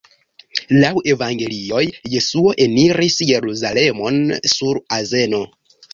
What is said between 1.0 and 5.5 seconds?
Evangelioj, Jesuo eniris Jerusalemon sur azeno.